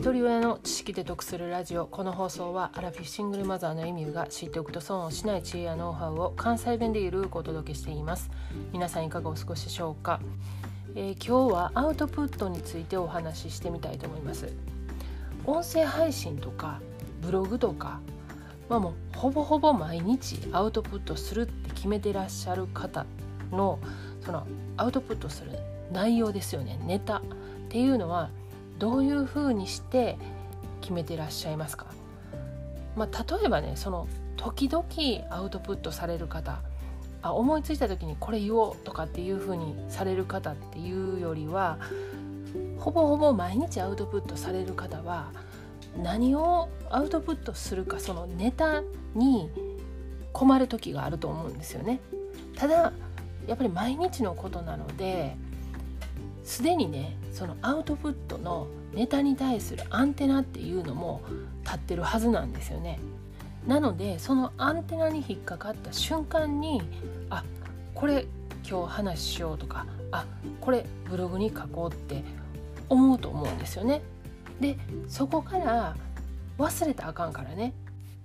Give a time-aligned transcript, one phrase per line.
[0.00, 1.84] 一人親の知識で得するラジオ。
[1.84, 8.30] この放送はアラフィフシングルマザーのエミューが知っておくと損をしない知恵やノウハウを関西弁でゆるくお届けしています。
[8.72, 10.18] 皆さんいかがお過ごしでしょうか、
[10.94, 14.50] えー、今日はアウトプットについてお話ししてみたいと思います。
[15.44, 16.80] 音声配信とか
[17.20, 18.00] ブログとか
[18.70, 23.04] まあもうほぼほぼ毎日アウトプットするって決めてらっしゃる方
[23.52, 23.78] の
[24.24, 24.46] その
[24.78, 25.58] アウトプットする
[25.92, 26.80] 内容ですよね。
[26.86, 27.22] ネタっ
[27.68, 28.30] ていうのは
[28.80, 30.18] どういうふうにして
[30.80, 31.86] 決めてらっしゃいますか、
[32.96, 34.84] まあ、例えばねその時々
[35.30, 36.60] アウトプットされる方
[37.22, 41.78] あ思いついた時にこれ言おうとかっていうふうにされる方っていうよりは
[42.78, 45.30] ほぼほぼ毎日アウトプットされる方は
[46.02, 48.82] 何をアウトプットするかそのネタ
[49.14, 49.50] に
[50.32, 52.00] 困る時があると思うんですよね。
[52.56, 52.92] ただ
[53.46, 55.36] やっぱり毎日のことなので
[56.44, 61.22] すでにねそのアウトプットのネタに対するアンテナっていうのも
[61.62, 62.98] 立ってるはずなんですよね。
[63.66, 66.82] なのでそのアンテナに引っかかった瞬間に
[67.28, 67.44] あ
[67.94, 68.26] これ
[68.68, 70.24] 今日話しようとかあ
[70.60, 72.24] これブログに書こうって
[72.88, 74.02] 思うと思うんですよね。
[74.60, 74.76] で
[75.08, 75.96] そこから
[76.58, 77.72] 忘れたあかんからね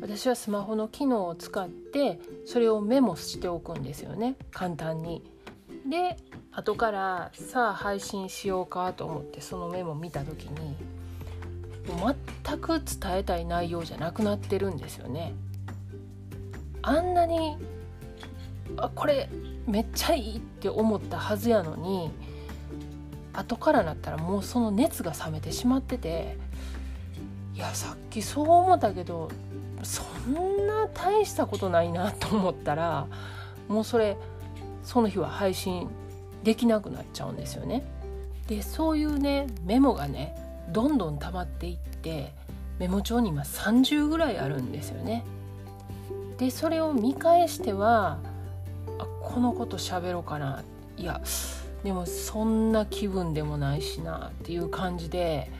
[0.00, 5.22] 私はスマホの機能を使ってそれをメモしておくんですよね簡単に。
[5.88, 6.16] で
[6.52, 10.76] 後からさあ配信しようかと思ってそのメモ見た時に
[11.86, 15.34] 全く伝えたい内容じゃなくなってるんですよね。
[16.82, 17.56] あんなに
[18.76, 19.28] あこれ
[19.66, 22.10] めっちゃいいって思ったはずやのに
[23.32, 26.38] 後からなったらもうその熱が冷めてしまってて
[27.54, 29.30] いやさっきそう思ったけど
[29.82, 33.06] そんな大したことないなと思ったら
[33.68, 34.16] もうそれ
[34.86, 35.88] その日は配信
[36.44, 37.84] できなくなっちゃうんですよね。
[38.46, 40.36] でそういうねメモがね
[40.72, 42.32] どんどん溜まっていって
[42.78, 45.24] メモ帳に今30ぐらいあるんですよね。
[46.38, 48.18] でそれを見返しては
[48.98, 50.62] あこのこと喋ろうかな
[50.96, 51.20] いや
[51.82, 55.50] でもそんな気分でもないしなっていう感じで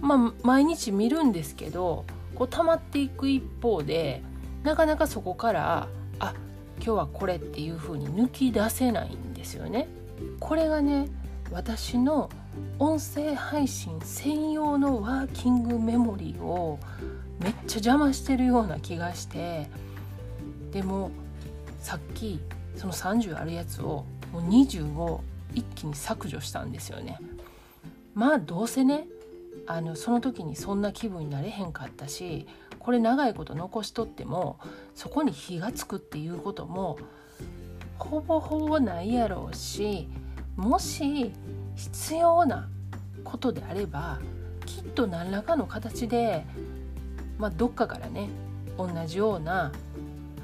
[0.00, 4.22] まあ毎日見るんですけどこう溜まっていく一方で
[4.62, 6.34] なかなかそこからあ
[6.84, 9.86] 今日はこれっていう風に抜き出せないんですよね。
[10.40, 11.08] これがね
[11.52, 12.28] 私の
[12.80, 16.80] 音声配信専用のワーキングメモリーを
[17.38, 19.68] めっちゃ邪魔してるような気がして
[20.72, 21.12] でも
[21.78, 22.40] さっき
[22.76, 25.22] その30あるやつをもう20を
[25.54, 27.18] 一気に削除したんですよね。
[28.14, 29.06] まあどうせね
[29.68, 32.46] あのその時にそんな気分になれへんかったし
[32.82, 34.58] これ長いこと残しとっても
[34.94, 36.98] そこに火がつくっていうことも
[37.98, 40.08] ほぼほぼないやろうし
[40.56, 41.32] もし
[41.76, 42.68] 必要な
[43.22, 44.18] ことであれば
[44.66, 46.44] きっと何らかの形で、
[47.38, 48.28] まあ、どっかからね
[48.76, 49.72] 同じような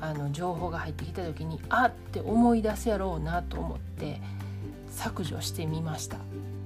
[0.00, 4.21] あの情報が入ってきた時にあって思い出すやろうなと思って
[4.91, 6.19] 削除してみました。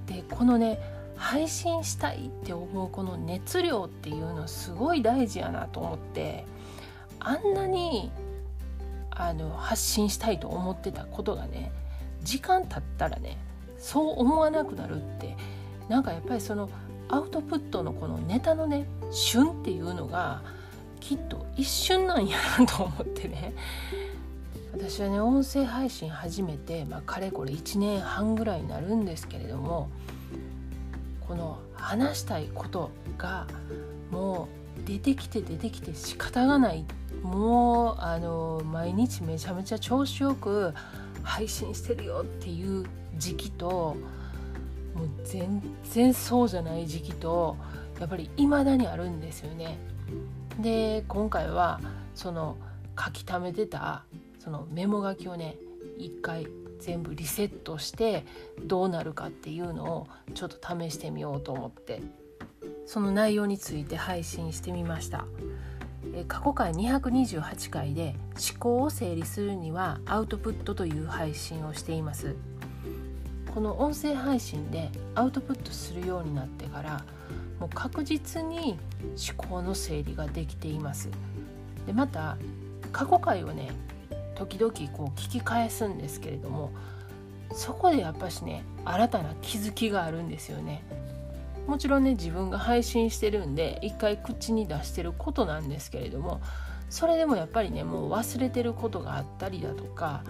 [0.06, 0.78] でこのね
[1.22, 6.44] 配信したいって思うこの熱量っていうのすごい大事やなと思って
[7.20, 8.10] あんなに
[9.08, 11.70] あの発信したいと思ってたことがね
[12.24, 13.38] 時間経ったらね
[13.78, 15.36] そう思わなくなるって
[15.88, 16.68] なんかやっぱりその
[17.08, 20.42] アウトプットのこのネタのね旬っていうのが
[20.98, 23.54] きっと一瞬なんやなと思ってね。
[24.72, 29.90] 私はね音声配信始めて、まあ、かれこれ1年半ぐらいになるんですけれども
[31.28, 33.46] この話したいことが
[34.10, 34.48] も
[34.84, 36.84] う出てきて出てきて仕方がない
[37.22, 40.74] もうあの毎日めちゃめちゃ調子よく
[41.22, 42.84] 配信してるよっていう
[43.16, 43.96] 時期と
[44.94, 47.56] もう全然そうじゃない時期と
[48.00, 49.78] やっぱり未だにあるんですよね。
[50.60, 51.80] で今回は
[52.14, 52.56] その
[52.98, 54.04] 書き溜めてた
[54.38, 55.56] そのメモ書きをね
[55.96, 56.46] 一回
[56.82, 58.24] 全部リセットして
[58.64, 62.02] どうなるかっていうのをちょっと試してみようと思って。
[62.86, 65.24] その内容について配信してみました。
[66.28, 72.34] 過去回228回で思考を整理するにはアウトプットという配信をしています。
[73.54, 77.04] この音声配信でアウトプットするようになってから
[77.60, 78.78] もう確実に
[79.36, 81.08] 思考の整理ができています。
[81.86, 82.36] でまた
[82.92, 83.70] 過去回をね
[84.46, 86.72] 時々こう聞き返すんですけれども
[87.52, 90.82] そこでやっぱしね新たな気づきがあるんですよね。
[91.66, 96.40] もちろんね自分が配信してるんで一回口に出してることなんですけれども
[96.90, 100.24] それでもやっぱりねもう忘れてることがあったりだとか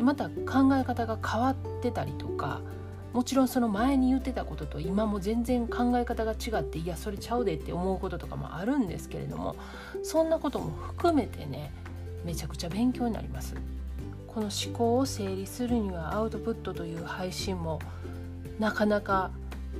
[0.00, 2.60] また考え方が変わってたりとか
[3.12, 9.56] もちろんその前に言ってたことと今も全然考え方が違っていやそれちゃうでって思うこととかもあるんですけれども
[10.04, 11.72] そんなことも含めてね
[12.26, 13.54] めちゃくちゃ勉強になります。
[14.26, 17.78] この思考を整理するにはアウトプットという配信も
[18.58, 19.30] なかなか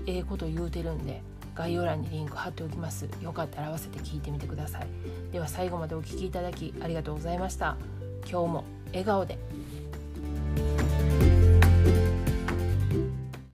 [0.06, 1.20] ええこと言うてるんで
[1.54, 3.08] 概要欄にリンク貼っておきます。
[3.20, 4.86] よかったら合わせて聞いてみてください。
[5.32, 7.76] では最後までお聴きいただきありがとうございました。
[8.30, 9.38] 今日も笑顔で。